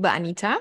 [0.00, 0.56] Liebe Anita.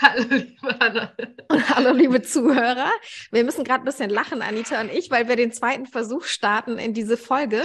[0.00, 1.12] Hallo, liebe Anna.
[1.48, 2.88] Und hallo, liebe Zuhörer.
[3.32, 6.78] Wir müssen gerade ein bisschen lachen, Anita und ich, weil wir den zweiten Versuch starten
[6.78, 7.64] in diese Folge.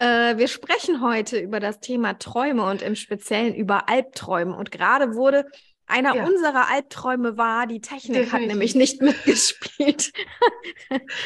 [0.00, 4.54] Äh, wir sprechen heute über das Thema Träume und im Speziellen über Albträume.
[4.54, 5.46] Und gerade wurde
[5.86, 6.24] einer ja.
[6.24, 8.32] unserer Albträume war, die Technik Definitiv.
[8.32, 10.12] hat nämlich nicht mitgespielt.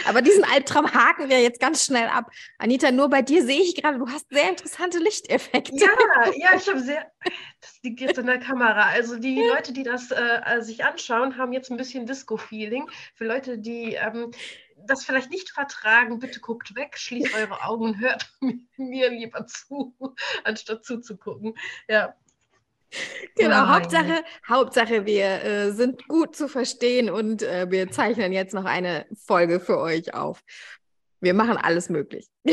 [0.07, 2.30] Aber diesen Albtraum haken wir jetzt ganz schnell ab.
[2.59, 5.77] Anita, nur bei dir sehe ich gerade, du hast sehr interessante Lichteffekte.
[5.77, 5.91] Ja,
[6.37, 7.11] ja, ich habe sehr,
[7.61, 8.89] das liegt jetzt in der Kamera.
[8.91, 12.91] Also die Leute, die das äh, sich anschauen, haben jetzt ein bisschen Disco-Feeling.
[13.15, 14.32] Für Leute, die ähm,
[14.87, 18.32] das vielleicht nicht vertragen, bitte guckt weg, schließt eure Augen und hört
[18.77, 19.95] mir lieber zu,
[20.45, 21.54] anstatt zuzugucken.
[21.88, 22.15] Ja,
[23.37, 23.69] Genau, Nein.
[23.69, 29.07] Hauptsache, Hauptsache, wir äh, sind gut zu verstehen und äh, wir zeichnen jetzt noch eine
[29.27, 30.43] Folge für euch auf.
[31.21, 32.29] Wir machen alles möglich.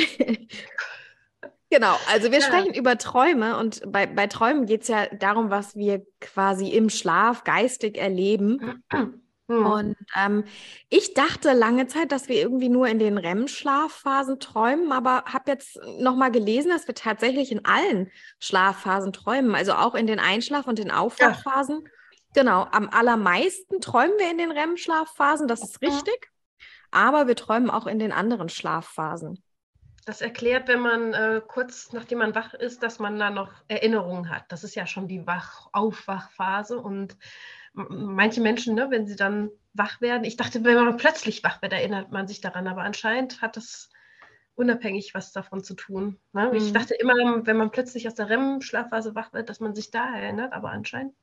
[1.70, 2.46] genau, also wir ja.
[2.46, 6.90] sprechen über Träume und bei, bei Träumen geht es ja darum, was wir quasi im
[6.90, 8.84] Schlaf geistig erleben.
[9.48, 9.66] Mhm.
[9.66, 10.44] Und ähm,
[10.90, 15.80] ich dachte lange Zeit, dass wir irgendwie nur in den REM-Schlafphasen träumen, aber habe jetzt
[16.00, 20.80] nochmal gelesen, dass wir tatsächlich in allen Schlafphasen träumen, also auch in den Einschlaf- und
[20.80, 21.84] den Aufwachphasen.
[21.84, 21.92] Ja.
[22.34, 26.32] Genau, am allermeisten träumen wir in den REM-Schlafphasen, das ist richtig,
[26.92, 29.42] aber wir träumen auch in den anderen Schlafphasen.
[30.06, 34.30] Das erklärt, wenn man äh, kurz nachdem man wach ist, dass man da noch Erinnerungen
[34.30, 34.44] hat.
[34.50, 37.18] Das ist ja schon die Wach-Aufwachphase und
[37.76, 41.74] manche Menschen, ne, wenn sie dann wach werden, ich dachte, wenn man plötzlich wach wird,
[41.74, 43.90] erinnert man sich daran, aber anscheinend hat das
[44.56, 46.18] unabhängig was davon zu tun.
[46.32, 46.50] Ne?
[46.50, 46.56] Mhm.
[46.56, 50.16] Ich dachte immer, wenn man plötzlich aus der REM-Schlafphase wach wird, dass man sich da
[50.16, 51.14] erinnert, aber anscheinend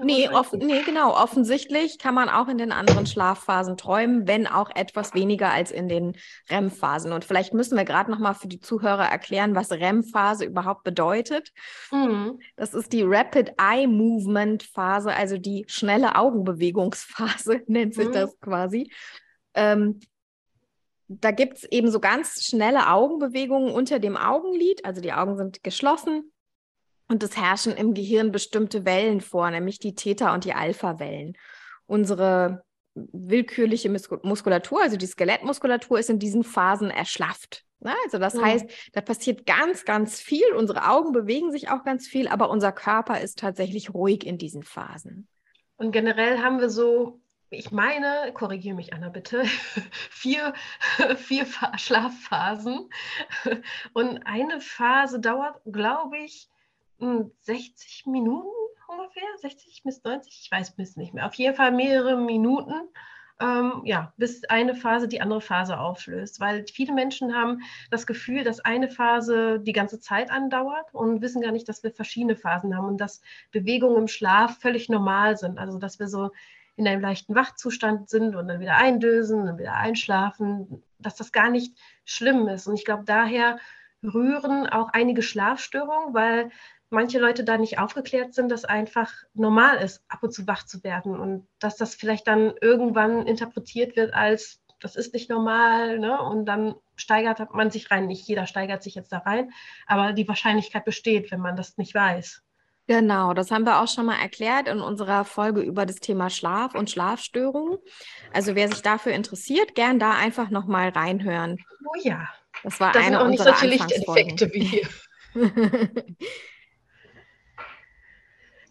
[0.00, 1.14] Nee, offen, nee, genau.
[1.14, 5.88] Offensichtlich kann man auch in den anderen Schlafphasen träumen, wenn auch etwas weniger als in
[5.88, 6.16] den
[6.50, 7.12] REM-Phasen.
[7.12, 11.52] Und vielleicht müssen wir gerade nochmal für die Zuhörer erklären, was REM-Phase überhaupt bedeutet.
[11.92, 12.40] Mhm.
[12.56, 18.12] Das ist die Rapid Eye Movement Phase, also die schnelle Augenbewegungsphase, nennt sich mhm.
[18.12, 18.90] das quasi.
[19.54, 20.00] Ähm,
[21.06, 24.84] da gibt es eben so ganz schnelle Augenbewegungen unter dem Augenlid.
[24.84, 26.32] Also die Augen sind geschlossen
[27.14, 31.36] und es herrschen im Gehirn bestimmte Wellen vor, nämlich die Theta- und die Alpha-Wellen.
[31.86, 32.64] Unsere
[32.94, 37.64] willkürliche Muskulatur, also die Skelettmuskulatur, ist in diesen Phasen erschlafft.
[37.78, 37.94] Ne?
[38.04, 38.44] Also das mhm.
[38.44, 40.52] heißt, da passiert ganz, ganz viel.
[40.56, 44.64] Unsere Augen bewegen sich auch ganz viel, aber unser Körper ist tatsächlich ruhig in diesen
[44.64, 45.28] Phasen.
[45.76, 49.44] Und generell haben wir so, ich meine, korrigiere mich Anna bitte,
[50.10, 50.52] vier,
[51.16, 52.90] vier Schlafphasen.
[53.92, 56.48] Und eine Phase dauert, glaube ich,
[56.98, 58.48] 60 Minuten
[58.88, 61.26] ungefähr, 60 bis 90, ich weiß bis nicht mehr.
[61.26, 62.74] Auf jeden Fall mehrere Minuten,
[63.40, 66.40] ähm, ja, bis eine Phase die andere Phase auflöst.
[66.40, 71.42] Weil viele Menschen haben das Gefühl, dass eine Phase die ganze Zeit andauert und wissen
[71.42, 75.58] gar nicht, dass wir verschiedene Phasen haben und dass Bewegungen im Schlaf völlig normal sind.
[75.58, 76.30] Also dass wir so
[76.76, 81.50] in einem leichten Wachzustand sind und dann wieder eindösen und wieder einschlafen, dass das gar
[81.50, 82.66] nicht schlimm ist.
[82.66, 83.58] Und ich glaube, daher
[84.02, 86.50] rühren auch einige Schlafstörungen, weil
[86.94, 90.82] manche Leute da nicht aufgeklärt sind, dass einfach normal ist, ab und zu wach zu
[90.82, 96.20] werden und dass das vielleicht dann irgendwann interpretiert wird als, das ist nicht normal ne?
[96.20, 98.06] und dann steigert man sich rein.
[98.06, 99.50] Nicht jeder steigert sich jetzt da rein,
[99.86, 102.42] aber die Wahrscheinlichkeit besteht, wenn man das nicht weiß.
[102.86, 106.74] Genau, das haben wir auch schon mal erklärt in unserer Folge über das Thema Schlaf
[106.74, 107.78] und Schlafstörungen.
[108.32, 111.56] Also wer sich dafür interessiert, gern da einfach noch mal reinhören.
[111.86, 112.28] Oh ja.
[112.62, 114.88] Das war das eine sind auch nicht solche Lichteffekte wie hier.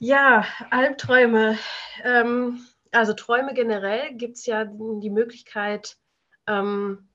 [0.05, 1.57] Ja, Albträume.
[2.03, 2.59] Ähm,
[2.91, 5.97] also Träume generell gibt es ja die Möglichkeit,
[6.45, 7.07] ähm,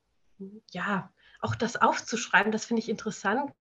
[0.71, 1.13] ja,
[1.43, 2.51] auch das aufzuschreiben.
[2.51, 3.53] Das finde ich interessant.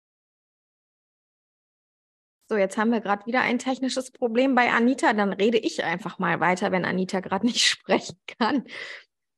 [2.50, 5.12] So, jetzt haben wir gerade wieder ein technisches Problem bei Anita.
[5.12, 8.63] Dann rede ich einfach mal weiter, wenn Anita gerade nicht sprechen kann.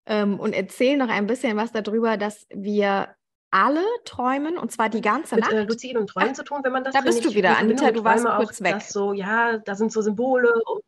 [0.06, 3.16] Ähm, und erzähle noch ein bisschen was darüber, dass wir
[3.52, 5.54] alle träumen und zwar die ganze mit, Nacht.
[5.54, 7.92] Mit äh, Luziden und Träumen zu tun, wenn man das Da bist du wieder, Anita,
[7.92, 8.82] du warst kurz weg.
[8.82, 10.54] So, ja, da sind so Symbole.
[10.66, 10.84] Und,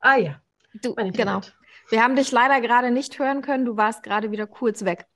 [0.00, 0.40] ah ja.
[0.82, 1.40] Du, genau.
[1.88, 5.06] Wir haben dich leider gerade nicht hören können, du warst gerade wieder kurz weg.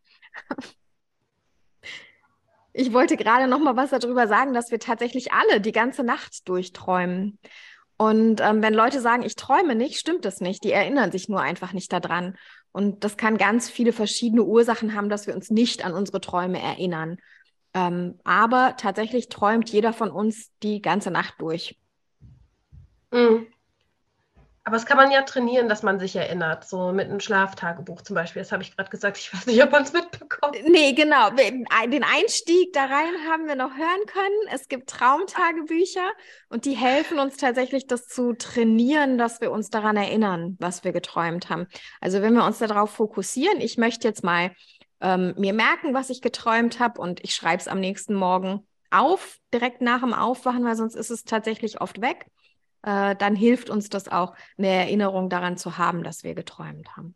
[2.73, 6.49] Ich wollte gerade noch mal was darüber sagen, dass wir tatsächlich alle die ganze Nacht
[6.49, 7.39] durchträumen.
[8.01, 10.65] Und ähm, wenn Leute sagen, ich träume nicht, stimmt das nicht.
[10.65, 12.39] Die erinnern sich nur einfach nicht daran.
[12.73, 16.63] Und das kann ganz viele verschiedene Ursachen haben, dass wir uns nicht an unsere Träume
[16.63, 17.19] erinnern.
[17.75, 21.79] Ähm, aber tatsächlich träumt jeder von uns die ganze Nacht durch.
[23.11, 23.49] Mhm.
[24.65, 28.15] Aber das kann man ja trainieren, dass man sich erinnert, so mit einem Schlaftagebuch zum
[28.15, 28.43] Beispiel.
[28.43, 29.17] Das habe ich gerade gesagt.
[29.19, 30.31] Ich weiß nicht, ob man es mitbekommt.
[30.31, 30.73] bekommen.
[30.73, 31.31] Nee, genau.
[31.31, 34.55] Den Einstieg da rein haben wir noch hören können.
[34.55, 36.09] Es gibt Traumtagebücher
[36.49, 40.93] und die helfen uns tatsächlich, das zu trainieren, dass wir uns daran erinnern, was wir
[40.93, 41.67] geträumt haben.
[42.01, 44.53] Also wenn wir uns darauf fokussieren, ich möchte jetzt mal
[45.01, 49.39] ähm, mir merken, was ich geträumt habe und ich schreibe es am nächsten Morgen auf,
[49.53, 52.27] direkt nach dem Aufwachen, weil sonst ist es tatsächlich oft weg.
[52.83, 57.15] Äh, dann hilft uns das auch, eine Erinnerung daran zu haben, dass wir geträumt haben.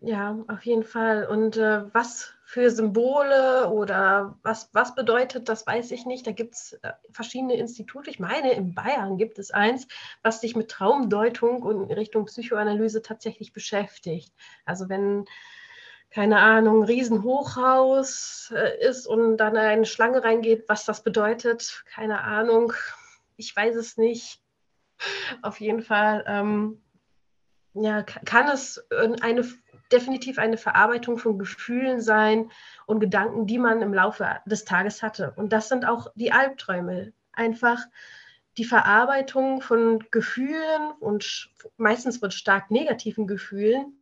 [0.00, 1.26] Ja, auf jeden Fall.
[1.26, 6.26] Und äh, was für Symbole oder was, was bedeutet, das weiß ich nicht.
[6.26, 8.08] Da gibt es äh, verschiedene Institute.
[8.08, 9.88] Ich meine, in Bayern gibt es eins,
[10.22, 14.32] was sich mit Traumdeutung und Richtung Psychoanalyse tatsächlich beschäftigt.
[14.64, 15.24] Also wenn
[16.10, 22.22] keine Ahnung, ein Riesenhochhaus äh, ist und dann eine Schlange reingeht, was das bedeutet, keine
[22.22, 22.72] Ahnung,
[23.36, 24.40] ich weiß es nicht.
[25.42, 26.82] Auf jeden Fall ähm,
[27.74, 29.44] ja, kann es eine,
[29.92, 32.50] definitiv eine Verarbeitung von Gefühlen sein
[32.86, 35.32] und Gedanken, die man im Laufe des Tages hatte.
[35.36, 37.12] Und das sind auch die Albträume.
[37.32, 37.84] Einfach
[38.56, 44.00] die Verarbeitung von Gefühlen und meistens von stark negativen Gefühlen,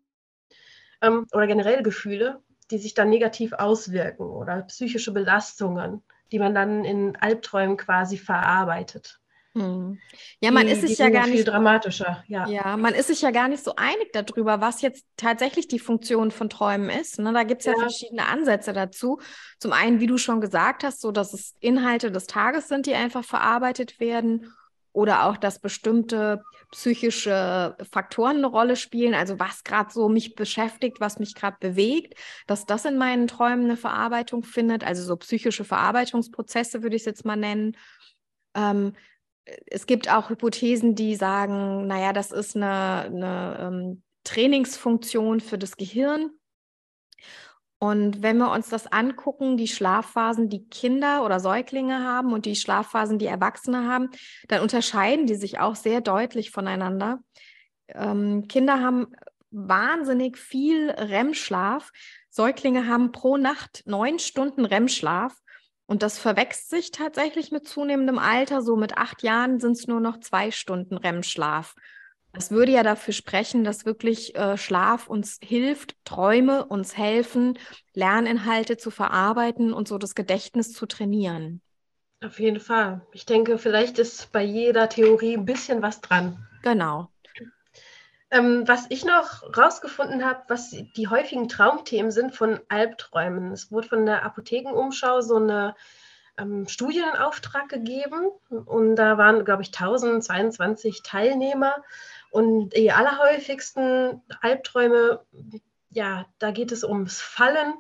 [1.05, 6.03] ähm, oder generell Gefühle, die sich dann negativ auswirken oder psychische Belastungen,
[6.33, 9.21] die man dann in Albträumen quasi verarbeitet.
[9.57, 10.01] Hm.
[10.41, 12.25] Ja, man die, ist sich ja gar nicht viel dramatischer.
[12.27, 12.49] Ja.
[12.49, 16.33] ja, man ist sich ja gar nicht so einig darüber, was jetzt tatsächlich die Funktion
[16.33, 17.21] von Träumen ist.
[17.21, 17.33] Ne?
[17.33, 19.21] Da gibt es ja, ja, verschiedene Ansätze dazu.
[19.61, 22.95] Zum einen, wie du schon gesagt hast, so dass es Inhalte des Tages sind, die
[22.95, 24.53] einfach verarbeitet werden
[24.93, 26.43] oder auch, dass bestimmte
[26.73, 32.15] psychische Faktoren eine Rolle spielen, also was gerade so mich beschäftigt, was mich gerade bewegt,
[32.49, 37.07] dass das in meinen Träumen eine Verarbeitung findet, also so psychische Verarbeitungsprozesse würde ich es
[37.07, 37.77] jetzt mal nennen.
[38.57, 38.95] Ähm,
[39.67, 45.77] es gibt auch Hypothesen, die sagen, naja, das ist eine, eine ähm, Trainingsfunktion für das
[45.77, 46.31] Gehirn.
[47.79, 52.57] Und wenn wir uns das angucken, die Schlafphasen, die Kinder oder Säuglinge haben und die
[52.57, 54.09] Schlafphasen, die Erwachsene haben,
[54.49, 57.21] dann unterscheiden die sich auch sehr deutlich voneinander.
[57.89, 59.09] Ähm, Kinder haben
[59.51, 61.91] wahnsinnig viel REM-Schlaf.
[62.31, 65.35] Säuglinge haben pro Nacht neun Stunden REM-Schlaf.
[65.87, 68.63] Und das verwechselt sich tatsächlich mit zunehmendem Alter.
[68.63, 71.75] So mit acht Jahren sind es nur noch zwei Stunden REM-Schlaf.
[72.33, 77.59] Das würde ja dafür sprechen, dass wirklich äh, Schlaf uns hilft, Träume uns helfen,
[77.93, 81.61] Lerninhalte zu verarbeiten und so das Gedächtnis zu trainieren.
[82.25, 83.07] Auf jeden Fall.
[83.13, 86.45] Ich denke, vielleicht ist bei jeder Theorie ein bisschen was dran.
[86.63, 87.09] Genau.
[88.35, 93.53] Ähm, was ich noch rausgefunden habe, was die häufigen Traumthemen sind von Albträumen.
[93.53, 95.77] Es wurde von der Apothekenumschau so eine
[96.37, 101.77] ähm, Studie in Auftrag gegeben und da waren, glaube ich, 1022 Teilnehmer
[102.33, 105.21] und die allerhäufigsten Albträume,
[105.91, 107.73] ja, da geht es ums Fallen,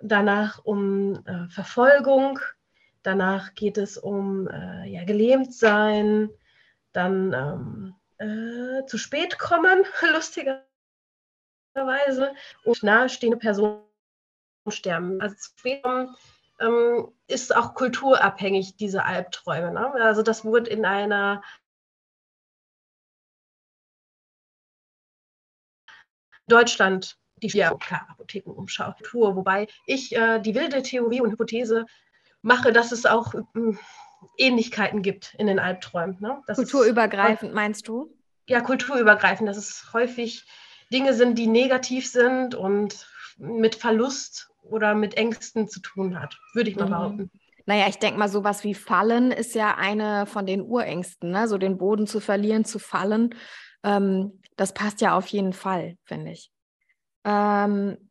[0.00, 2.38] danach um äh, Verfolgung,
[3.02, 6.30] danach geht es um äh, ja, gelähmt sein,
[6.92, 10.64] dann ähm, äh, zu spät kommen, lustigerweise,
[12.64, 13.82] und nahestehende Personen
[14.68, 15.20] sterben.
[15.20, 16.14] Also zu spät kommen
[16.60, 19.72] ähm, ist auch kulturabhängig, diese Albträume.
[19.72, 19.92] Ne?
[19.92, 21.42] Also das wurde in einer
[26.46, 31.86] Deutschland die ja, klar, Apothekenumschau, wobei ich äh, die wilde Theorie und Hypothese
[32.40, 33.40] mache, dass es auch äh,
[34.38, 36.16] Ähnlichkeiten gibt in den Albträumen.
[36.20, 36.42] Ne?
[36.46, 38.14] Das kulturübergreifend ist, meinst du?
[38.48, 40.44] Ja, kulturübergreifend, dass es häufig
[40.92, 43.06] Dinge sind, die negativ sind und
[43.38, 46.90] mit Verlust oder mit Ängsten zu tun hat, würde ich mal mhm.
[46.90, 47.30] behaupten.
[47.66, 51.46] Naja, ich denke mal, sowas wie Fallen ist ja eine von den Urängsten, ne?
[51.46, 53.34] so den Boden zu verlieren, zu fallen.
[53.84, 56.50] Ähm, das passt ja auf jeden Fall, finde ich.
[57.24, 58.10] Ähm,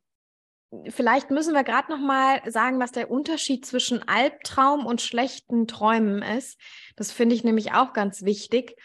[0.90, 6.22] vielleicht müssen wir gerade noch mal sagen, was der Unterschied zwischen Albtraum und schlechten Träumen
[6.22, 6.60] ist.
[6.96, 8.75] Das finde ich nämlich auch ganz wichtig.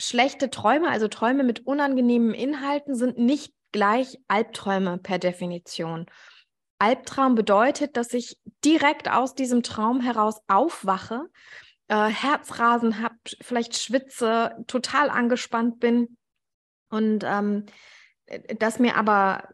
[0.00, 6.06] Schlechte Träume, also Träume mit unangenehmen Inhalten, sind nicht gleich Albträume per Definition.
[6.78, 11.28] Albtraum bedeutet, dass ich direkt aus diesem Traum heraus aufwache,
[11.86, 16.16] äh, Herzrasen habe, vielleicht schwitze, total angespannt bin
[16.90, 17.66] und ähm,
[18.58, 19.48] dass mir aber,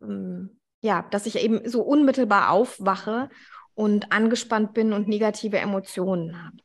[0.00, 3.28] ähm, ja, dass ich eben so unmittelbar aufwache
[3.74, 6.56] und angespannt bin und negative Emotionen habe.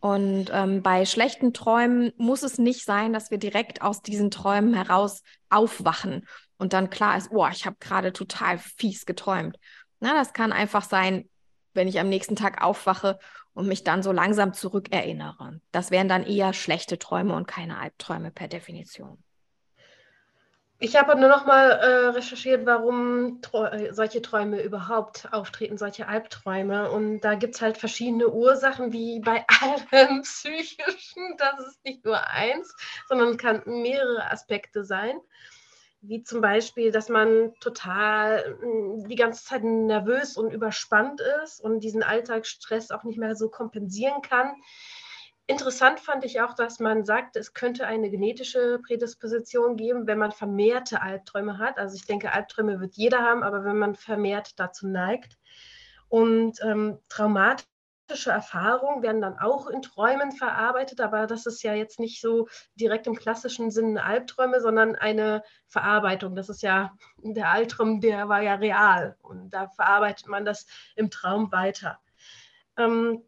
[0.00, 4.74] Und ähm, bei schlechten Träumen muss es nicht sein, dass wir direkt aus diesen Träumen
[4.74, 9.58] heraus aufwachen und dann klar ist, oh, ich habe gerade total fies geträumt.
[10.00, 11.28] Na, das kann einfach sein,
[11.72, 13.18] wenn ich am nächsten Tag aufwache
[13.54, 15.60] und mich dann so langsam zurückerinnere.
[15.72, 19.22] Das wären dann eher schlechte Träume und keine Albträume per Definition.
[20.80, 26.92] Ich habe nur noch mal äh, recherchiert, warum Trä solche Träume überhaupt auftreten, solche Albträume.
[26.92, 31.36] Und da gibt es halt verschiedene Ursachen, wie bei allem Psychischen.
[31.36, 32.72] Das ist nicht nur eins,
[33.08, 35.18] sondern kann mehrere Aspekte sein.
[36.00, 38.56] Wie zum Beispiel, dass man total
[39.08, 44.22] die ganze Zeit nervös und überspannt ist und diesen Alltagsstress auch nicht mehr so kompensieren
[44.22, 44.54] kann
[45.50, 50.30] Interessant fand ich auch, dass man sagt, es könnte eine genetische Prädisposition geben, wenn man
[50.30, 51.78] vermehrte Albträume hat.
[51.78, 55.38] Also ich denke, Albträume wird jeder haben, aber wenn man vermehrt dazu neigt.
[56.08, 57.66] Und ähm, traumatische
[58.26, 63.06] Erfahrungen werden dann auch in Träumen verarbeitet, aber das ist ja jetzt nicht so direkt
[63.06, 66.36] im klassischen Sinne Albträume, sondern eine Verarbeitung.
[66.36, 71.08] Das ist ja der Albtraum, der war ja real und da verarbeitet man das im
[71.08, 71.98] Traum weiter.
[72.76, 73.24] Ähm,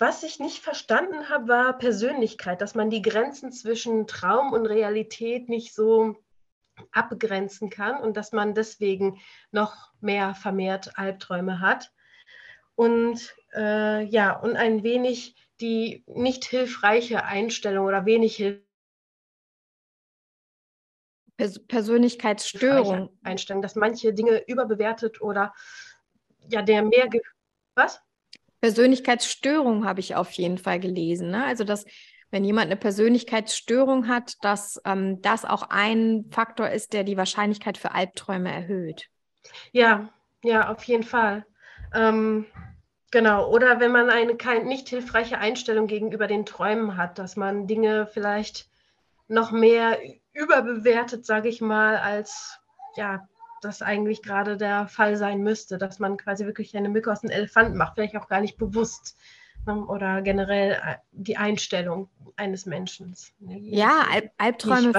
[0.00, 5.48] was ich nicht verstanden habe, war Persönlichkeit, dass man die Grenzen zwischen Traum und Realität
[5.48, 6.16] nicht so
[6.92, 11.92] abgrenzen kann und dass man deswegen noch mehr vermehrt Albträume hat.
[12.74, 18.64] Und äh, ja, und ein wenig die nicht hilfreiche Einstellung oder wenig hilfreiche
[21.68, 23.18] Persönlichkeitsstörung.
[23.22, 25.54] Einstellung, dass manche Dinge überbewertet oder
[26.48, 27.08] ja, der mehr.
[27.74, 28.00] Was?
[28.60, 31.30] Persönlichkeitsstörung habe ich auf jeden Fall gelesen.
[31.30, 31.44] Ne?
[31.44, 31.84] Also, dass
[32.30, 37.76] wenn jemand eine Persönlichkeitsstörung hat, dass ähm, das auch ein Faktor ist, der die Wahrscheinlichkeit
[37.76, 39.08] für Albträume erhöht.
[39.72, 40.10] Ja,
[40.42, 41.44] ja, auf jeden Fall.
[41.94, 42.46] Ähm,
[43.10, 43.50] genau.
[43.50, 48.06] Oder wenn man eine kein, nicht hilfreiche Einstellung gegenüber den Träumen hat, dass man Dinge
[48.06, 48.68] vielleicht
[49.26, 49.98] noch mehr
[50.32, 52.58] überbewertet, sage ich mal, als
[52.96, 53.28] ja,
[53.60, 57.32] das eigentlich gerade der Fall sein müsste, dass man quasi wirklich eine Mücke aus einem
[57.32, 59.16] Elefanten macht, vielleicht auch gar nicht bewusst
[59.66, 63.14] ne, oder generell äh, die Einstellung eines Menschen.
[63.40, 64.92] Ja, Al Albträume,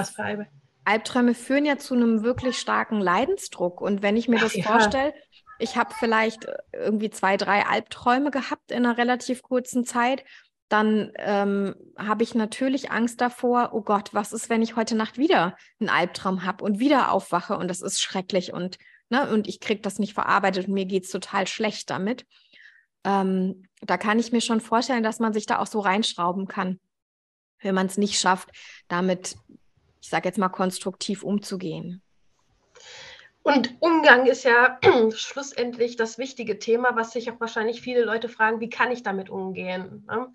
[0.84, 3.80] Albträume führen ja zu einem wirklich starken Leidensdruck.
[3.80, 4.64] Und wenn ich mir das ja.
[4.64, 5.14] vorstelle,
[5.58, 10.24] ich habe vielleicht äh, irgendwie zwei, drei Albträume gehabt in einer relativ kurzen Zeit
[10.72, 15.18] dann ähm, habe ich natürlich Angst davor, oh Gott, was ist, wenn ich heute Nacht
[15.18, 18.78] wieder einen Albtraum habe und wieder aufwache und das ist schrecklich und,
[19.10, 22.24] ne, und ich kriege das nicht verarbeitet und mir geht es total schlecht damit.
[23.04, 26.80] Ähm, da kann ich mir schon vorstellen, dass man sich da auch so reinschrauben kann,
[27.60, 28.48] wenn man es nicht schafft,
[28.88, 29.36] damit,
[30.00, 32.00] ich sage jetzt mal, konstruktiv umzugehen.
[33.42, 34.78] Und Umgang ist ja
[35.14, 39.28] schlussendlich das wichtige Thema, was sich auch wahrscheinlich viele Leute fragen, wie kann ich damit
[39.28, 40.06] umgehen?
[40.08, 40.34] Ne?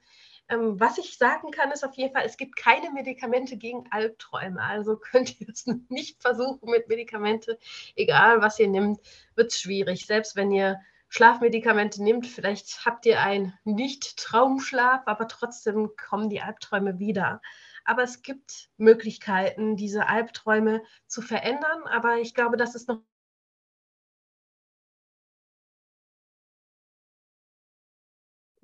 [0.49, 4.61] Ähm, was ich sagen kann, ist auf jeden Fall, es gibt keine Medikamente gegen Albträume.
[4.61, 7.59] Also könnt ihr es nicht versuchen mit Medikamente,
[7.95, 8.99] egal was ihr nimmt,
[9.35, 10.05] wird es schwierig.
[10.05, 16.99] Selbst wenn ihr Schlafmedikamente nimmt, vielleicht habt ihr einen Nicht-Traumschlaf, aber trotzdem kommen die Albträume
[16.99, 17.41] wieder.
[17.85, 21.83] Aber es gibt Möglichkeiten, diese Albträume zu verändern.
[21.85, 23.01] Aber ich glaube, das ist noch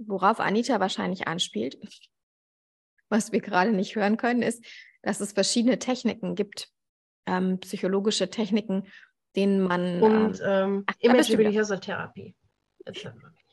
[0.08, 1.78] worauf Anita wahrscheinlich anspielt,
[3.10, 4.66] was wir gerade nicht hören können, ist,
[5.02, 6.70] dass es verschiedene Techniken gibt,
[7.26, 8.88] ähm, psychologische Techniken,
[9.36, 10.02] denen man.
[10.02, 12.36] Und ähm, ähm, Image Behavioral Therapie.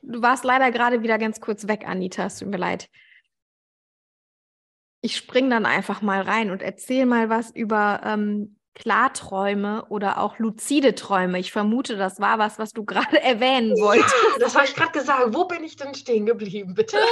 [0.02, 2.26] Du warst leider gerade wieder ganz kurz weg, Anita.
[2.26, 2.88] Es tut mir leid.
[5.02, 10.38] Ich springe dann einfach mal rein und erzähle mal was über ähm, Klarträume oder auch
[10.38, 11.38] luzide Träume.
[11.38, 14.14] Ich vermute, das war was, was du gerade erwähnen wolltest.
[14.32, 15.34] Ja, das habe ich gerade gesagt.
[15.34, 16.98] Wo bin ich denn stehen geblieben, bitte?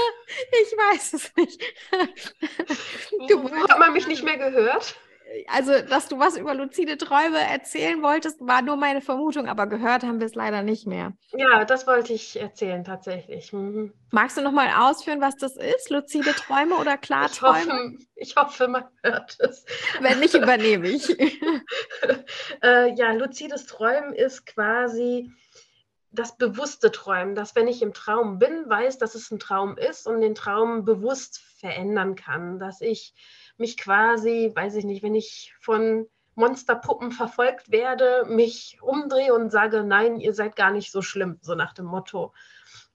[0.63, 1.63] Ich weiß es nicht.
[3.29, 4.95] Du, Hat man mich nicht mehr gehört?
[5.49, 10.03] Also, dass du was über luzide Träume erzählen wolltest, war nur meine Vermutung, aber gehört
[10.03, 11.13] haben wir es leider nicht mehr.
[11.37, 13.53] Ja, das wollte ich erzählen tatsächlich.
[13.53, 13.93] Mhm.
[14.11, 15.91] Magst du noch mal ausführen, was das ist?
[15.91, 17.59] Luzide Träume oder Klarträume?
[17.61, 19.65] Ich hoffe, ich hoffe man hört es.
[20.01, 21.09] Wenn nicht, übernehme ich.
[22.63, 25.31] äh, ja, luzides Träumen ist quasi
[26.11, 30.07] das bewusste Träumen, dass wenn ich im Traum bin, weiß, dass es ein Traum ist
[30.07, 33.15] und den Traum bewusst verändern kann, dass ich
[33.59, 39.83] mich quasi, weiß ich nicht, wenn ich von Monsterpuppen verfolgt werde, mich umdrehe und sage,
[39.83, 42.33] nein, ihr seid gar nicht so schlimm, so nach dem Motto.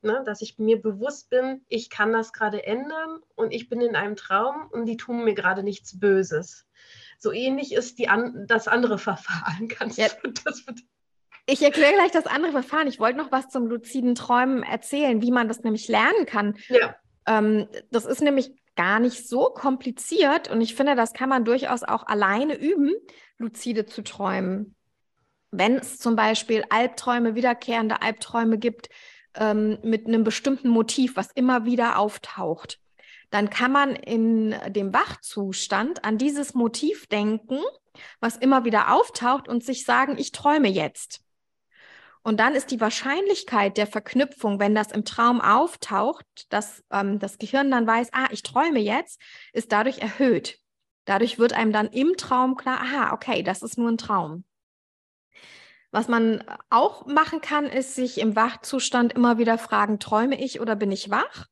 [0.01, 3.95] Ne, dass ich mir bewusst bin, ich kann das gerade ändern und ich bin in
[3.95, 6.65] einem Traum und die tun mir gerade nichts Böses.
[7.17, 9.67] So ähnlich ist die an, das andere Verfahren.
[9.69, 10.07] Kannst ja.
[10.21, 10.83] du das bitte?
[11.45, 12.87] Ich erkläre gleich das andere Verfahren.
[12.87, 16.57] Ich wollte noch was zum luziden Träumen erzählen, wie man das nämlich lernen kann.
[16.67, 16.95] Ja.
[17.25, 21.83] Ähm, das ist nämlich gar nicht so kompliziert und ich finde, das kann man durchaus
[21.83, 22.93] auch alleine üben,
[23.37, 24.75] lucide zu träumen.
[25.51, 28.89] Wenn es zum Beispiel Albträume, wiederkehrende Albträume gibt
[29.35, 32.79] ähm, mit einem bestimmten Motiv, was immer wieder auftaucht,
[33.29, 37.59] dann kann man in dem Wachzustand an dieses Motiv denken,
[38.19, 41.22] was immer wieder auftaucht und sich sagen, ich träume jetzt.
[42.23, 47.37] Und dann ist die Wahrscheinlichkeit der Verknüpfung, wenn das im Traum auftaucht, dass ähm, das
[47.37, 49.19] Gehirn dann weiß, ah, ich träume jetzt,
[49.51, 50.59] ist dadurch erhöht.
[51.05, 54.45] Dadurch wird einem dann im Traum klar, aha, okay, das ist nur ein Traum.
[55.91, 60.75] Was man auch machen kann, ist sich im Wachzustand immer wieder fragen, träume ich oder
[60.75, 61.47] bin ich wach?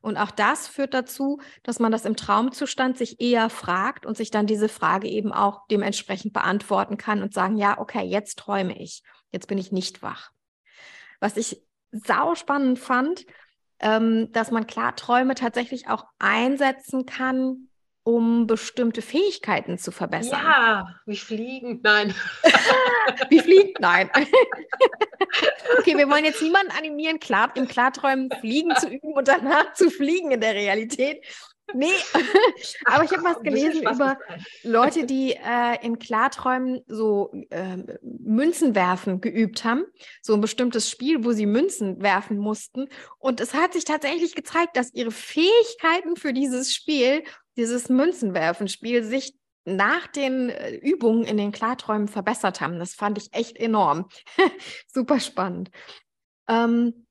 [0.00, 4.30] Und auch das führt dazu, dass man das im Traumzustand sich eher fragt und sich
[4.30, 9.02] dann diese Frage eben auch dementsprechend beantworten kann und sagen, ja, okay, jetzt träume ich,
[9.30, 10.30] jetzt bin ich nicht wach.
[11.20, 13.26] Was ich sau spannend fand,
[13.80, 17.67] ähm, dass man Klarträume tatsächlich auch einsetzen kann,
[18.08, 20.40] um bestimmte Fähigkeiten zu verbessern.
[20.42, 22.14] Ja, wie fliegen, nein.
[23.28, 24.08] wie fliegen, nein.
[25.78, 29.90] okay, wir wollen jetzt niemanden animieren, klar, im Klarträumen fliegen zu üben und danach zu
[29.90, 31.22] fliegen in der Realität.
[31.74, 31.92] Nee,
[32.86, 34.18] aber ich habe was gelesen über
[34.62, 39.84] Leute, die äh, in Klarträumen so äh, Münzen werfen geübt haben.
[40.22, 42.88] So ein bestimmtes Spiel, wo sie Münzen werfen mussten.
[43.18, 47.22] Und es hat sich tatsächlich gezeigt, dass ihre Fähigkeiten für dieses Spiel
[47.58, 49.34] dieses Münzenwerfen-Spiel sich
[49.64, 52.78] nach den äh, Übungen in den Klarträumen verbessert haben.
[52.78, 54.08] Das fand ich echt enorm.
[54.86, 55.70] Super spannend.
[56.48, 57.06] Ähm,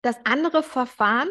[0.00, 1.28] das andere Verfahren,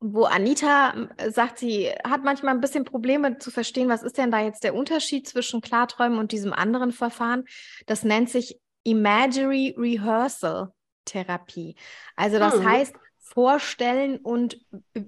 [0.00, 4.30] wo Anita äh, sagt, sie hat manchmal ein bisschen Probleme zu verstehen, was ist denn
[4.30, 7.44] da jetzt der Unterschied zwischen Klarträumen und diesem anderen Verfahren,
[7.86, 10.72] das nennt sich Imagery Rehearsal
[11.06, 11.76] Therapie.
[12.16, 12.68] Also das hm.
[12.68, 14.60] heißt, Vorstellen und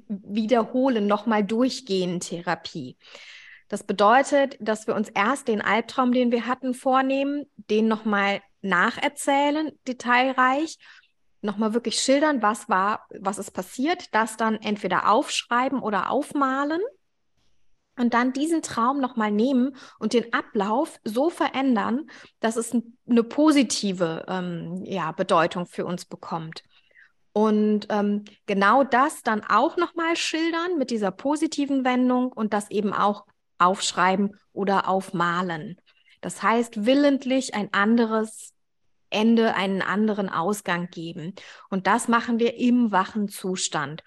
[0.09, 2.97] Wiederholen, nochmal durchgehen Therapie.
[3.69, 9.71] Das bedeutet, dass wir uns erst den Albtraum, den wir hatten, vornehmen, den nochmal nacherzählen,
[9.87, 10.79] detailreich,
[11.43, 16.81] nochmal wirklich schildern, was war, was ist passiert, das dann entweder aufschreiben oder aufmalen
[17.99, 22.75] und dann diesen Traum nochmal nehmen und den Ablauf so verändern, dass es
[23.09, 26.63] eine positive ähm, ja, Bedeutung für uns bekommt.
[27.37, 32.95] Und ähm, genau das dann auch nochmal schildern mit dieser positiven Wendung und das eben
[32.95, 33.27] auch
[33.59, 35.77] aufschreiben oder aufmalen.
[36.23, 38.55] Das heißt, willentlich ein anderes
[39.11, 41.35] Ende, einen anderen Ausgang geben.
[41.69, 44.03] Und das machen wir im wachen Zustand,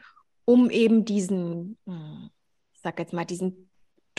[0.46, 2.32] um eben diesen, hm,
[2.74, 3.68] ich sag jetzt mal, diesen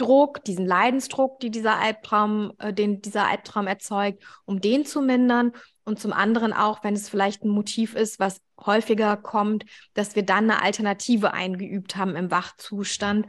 [0.01, 5.53] Druck, diesen Leidensdruck, die dieser Albtraum, äh, den dieser Albtraum erzeugt, um den zu mindern
[5.85, 10.23] und zum anderen auch, wenn es vielleicht ein Motiv ist, was häufiger kommt, dass wir
[10.23, 13.27] dann eine Alternative eingeübt haben im Wachzustand,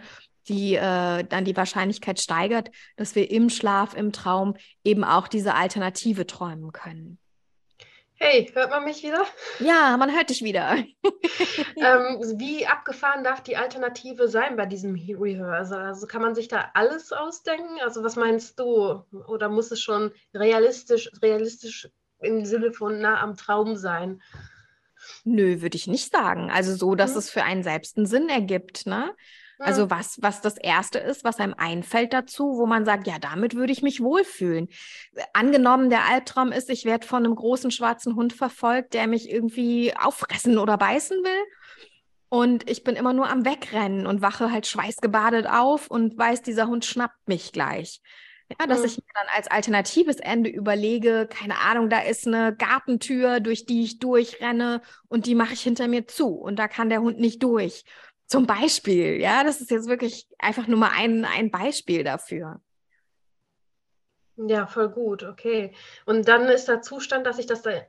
[0.48, 5.56] die äh, dann die Wahrscheinlichkeit steigert, dass wir im Schlaf, im Traum eben auch diese
[5.56, 7.18] Alternative träumen können.
[8.24, 9.26] Hey, hört man mich wieder?
[9.58, 10.76] Ja, man hört dich wieder.
[11.76, 15.88] ähm, wie abgefahren darf die Alternative sein bei diesem Rehearsal?
[15.88, 17.80] Also kann man sich da alles ausdenken?
[17.82, 19.04] Also was meinst du?
[19.28, 24.22] Oder muss es schon realistisch, realistisch im Sinne von nah am Traum sein?
[25.24, 26.52] Nö, würde ich nicht sagen.
[26.52, 27.18] Also so, dass mhm.
[27.18, 29.16] es für einen selbst einen Sinn ergibt, ne?
[29.64, 33.56] Also was, was das Erste ist, was einem einfällt dazu, wo man sagt, ja, damit
[33.56, 34.68] würde ich mich wohlfühlen.
[35.34, 39.94] Angenommen, der Albtraum ist, ich werde von einem großen schwarzen Hund verfolgt, der mich irgendwie
[39.96, 41.44] auffressen oder beißen will.
[42.30, 46.68] Und ich bin immer nur am Wegrennen und wache halt schweißgebadet auf und weiß, dieser
[46.68, 48.02] Hund schnappt mich gleich.
[48.60, 48.86] Ja, dass mhm.
[48.86, 53.84] ich mir dann als alternatives Ende überlege, keine Ahnung, da ist eine Gartentür, durch die
[53.84, 57.44] ich durchrenne und die mache ich hinter mir zu und da kann der Hund nicht
[57.44, 57.84] durch.
[58.32, 62.62] Zum Beispiel, ja, das ist jetzt wirklich einfach nur mal ein, ein Beispiel dafür.
[64.38, 65.74] Ja, voll gut, okay.
[66.06, 67.82] Und dann ist der Zustand, dass ich das, da, äh,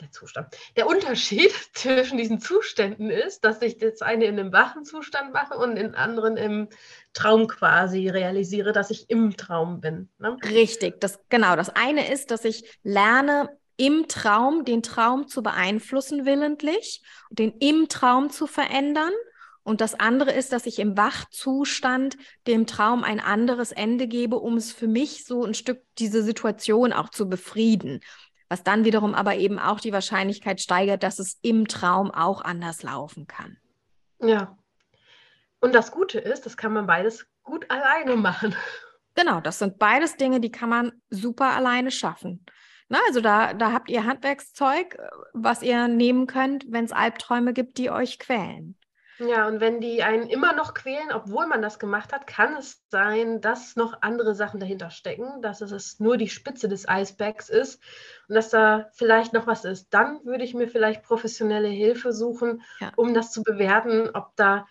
[0.00, 4.86] der Zustand, der Unterschied zwischen diesen Zuständen ist, dass ich das eine in einem wachen
[4.86, 6.70] Zustand mache und den anderen im
[7.12, 10.08] Traum quasi realisiere, dass ich im Traum bin.
[10.16, 10.38] Ne?
[10.44, 11.56] Richtig, das, genau.
[11.56, 17.90] Das eine ist, dass ich lerne, im Traum den Traum zu beeinflussen willentlich, den im
[17.90, 19.12] Traum zu verändern
[19.64, 24.56] und das andere ist, dass ich im Wachzustand dem Traum ein anderes Ende gebe, um
[24.58, 28.00] es für mich so ein Stück diese Situation auch zu befrieden.
[28.50, 32.82] Was dann wiederum aber eben auch die Wahrscheinlichkeit steigert, dass es im Traum auch anders
[32.82, 33.56] laufen kann.
[34.20, 34.56] Ja.
[35.60, 38.54] Und das Gute ist, das kann man beides gut alleine machen.
[39.14, 42.44] Genau, das sind beides Dinge, die kann man super alleine schaffen.
[42.88, 44.98] Na, also da, da habt ihr Handwerkszeug,
[45.32, 48.76] was ihr nehmen könnt, wenn es Albträume gibt, die euch quälen.
[49.18, 52.82] Ja, und wenn die einen immer noch quälen, obwohl man das gemacht hat, kann es
[52.88, 57.80] sein, dass noch andere Sachen dahinter stecken, dass es nur die Spitze des Eisbergs ist
[58.28, 59.94] und dass da vielleicht noch was ist.
[59.94, 62.92] Dann würde ich mir vielleicht professionelle Hilfe suchen, ja.
[62.96, 64.66] um das zu bewerten, ob da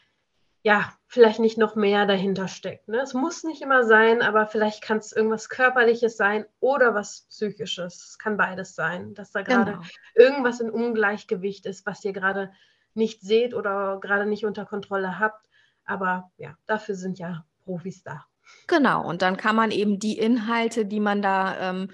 [0.66, 2.88] ja, vielleicht nicht noch mehr dahinter steckt.
[2.88, 3.02] Ne?
[3.02, 8.12] Es muss nicht immer sein, aber vielleicht kann es irgendwas Körperliches sein oder was Psychisches.
[8.12, 9.84] Es kann beides sein, dass da gerade genau.
[10.16, 12.54] irgendwas in Ungleichgewicht ist, was ihr gerade
[12.96, 15.48] nicht seht oder gerade nicht unter Kontrolle habt.
[15.86, 18.26] Aber ja, dafür sind ja Profis da.
[18.68, 21.92] Genau, und dann kann man eben die Inhalte, die man da ähm,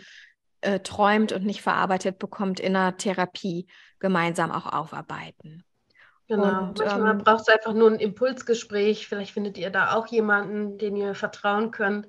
[0.62, 3.68] äh, träumt und nicht verarbeitet bekommt, in der Therapie
[4.00, 5.64] gemeinsam auch aufarbeiten.
[6.28, 6.68] Genau.
[6.70, 9.08] Und, Manchmal ähm, braucht es einfach nur ein Impulsgespräch.
[9.08, 12.08] Vielleicht findet ihr da auch jemanden, den ihr vertrauen könnt.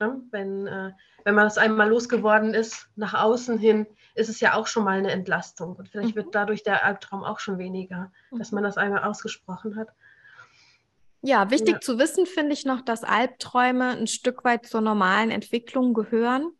[0.00, 0.22] Ne?
[0.30, 0.92] Wenn, äh,
[1.24, 4.98] wenn man das einmal losgeworden ist, nach außen hin, ist es ja auch schon mal
[4.98, 5.76] eine Entlastung.
[5.76, 6.16] Und vielleicht mhm.
[6.16, 8.38] wird dadurch der Albtraum auch schon weniger, mhm.
[8.38, 9.88] dass man das einmal ausgesprochen hat.
[11.22, 11.80] Ja, wichtig ja.
[11.80, 16.50] zu wissen finde ich noch, dass Albträume ein Stück weit zur normalen Entwicklung gehören.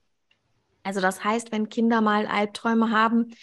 [0.83, 3.35] Also das heißt, wenn Kinder mal Albträume haben,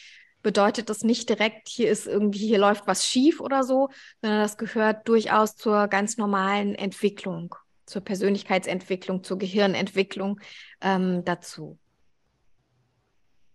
[0.43, 3.89] bedeutet das nicht direkt, hier ist irgendwie, hier läuft was schief oder so,
[4.21, 7.55] sondern das gehört durchaus zur ganz normalen Entwicklung,
[7.88, 10.39] zur Persönlichkeitsentwicklung, zur Gehirnentwicklung
[10.82, 11.80] ähm, dazu.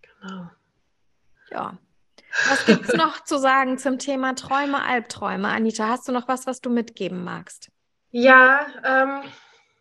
[0.02, 0.50] Genau.
[1.50, 1.78] Ja.
[2.48, 5.48] Was gibt es noch zu sagen zum Thema Träume, Albträume?
[5.48, 7.70] Anita, hast du noch was, was du mitgeben magst?
[8.10, 9.22] Ja, ähm,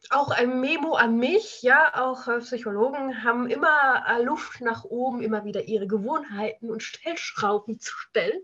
[0.09, 5.21] auch ein Memo an mich, ja, auch äh, Psychologen haben immer äh, Luft nach oben,
[5.21, 8.41] immer wieder ihre Gewohnheiten und Stellschrauben zu stellen.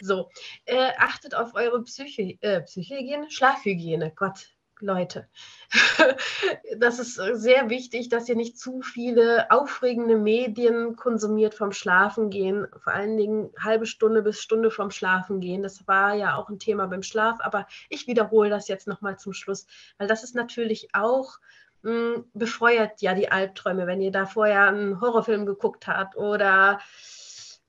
[0.00, 0.30] So,
[0.66, 5.28] äh, achtet auf eure Psyche, äh, Psychohygiene, Schlafhygiene, Gott, Leute.
[6.78, 12.66] das ist äh, sehr wichtig, dass ihr nicht zu viele aufregende Medien konsumiert vom Schlafengehen.
[12.82, 15.62] Vor allen Dingen halbe Stunde bis Stunde vom Schlafengehen.
[15.62, 19.32] Das war ja auch ein Thema beim Schlaf, aber ich wiederhole das jetzt nochmal zum
[19.32, 19.66] Schluss,
[19.98, 21.38] weil das ist natürlich auch
[21.82, 26.80] mh, hm, befeuert ja die Albträume, wenn ihr da vorher einen Horrorfilm geguckt habt oder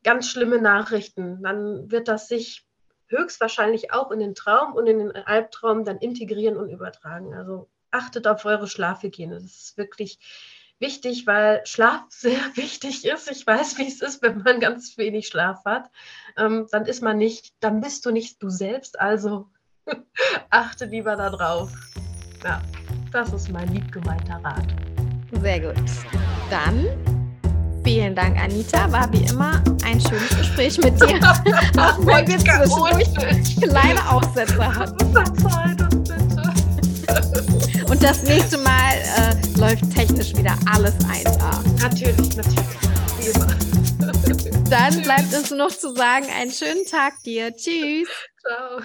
[0.03, 2.65] ganz schlimme Nachrichten, dann wird das sich
[3.11, 7.33] höchstwahrscheinlich auch in den Traum und in den Albtraum dann integrieren und übertragen.
[7.33, 9.35] Also achtet auf eure Schlafhygiene.
[9.35, 10.19] Das ist wirklich
[10.79, 13.29] wichtig, weil Schlaf sehr wichtig ist.
[13.29, 15.89] Ich weiß, wie es ist, wenn man ganz wenig Schlaf hat.
[16.37, 18.99] Ähm, dann ist man nicht, dann bist du nicht du selbst.
[18.99, 19.49] Also
[20.49, 21.71] achte lieber darauf.
[22.43, 22.61] Ja,
[23.11, 24.65] das ist mein liebgemeinter Rat.
[25.41, 25.91] Sehr gut.
[26.49, 27.10] Dann
[27.83, 28.91] Vielen Dank, Anita.
[28.91, 31.19] War wie immer ein schönes Gespräch mit dir.
[31.77, 35.05] Auch wenn wir zwischendurch kleine Aussätze hatten.
[37.89, 41.81] Und das nächste Mal äh, läuft technisch wieder alles 1A.
[41.81, 42.59] Natürlich, natürlich.
[43.19, 43.47] Wie immer.
[44.69, 47.55] Dann bleibt uns nur noch zu sagen, einen schönen Tag dir.
[47.55, 48.07] Tschüss.
[48.39, 48.81] Ciao.